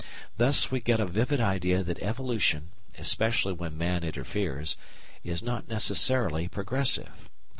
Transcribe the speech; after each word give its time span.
Thus 0.37 0.71
we 0.71 0.81
get 0.81 0.99
a 0.99 1.05
vivid 1.05 1.39
idea 1.39 1.83
that 1.83 2.01
evolution, 2.01 2.71
especially 2.97 3.53
when 3.53 3.77
man 3.77 4.03
interferes, 4.03 4.75
is 5.23 5.43
not 5.43 5.67
necessarily 5.67 6.47
progressive. 6.47 7.29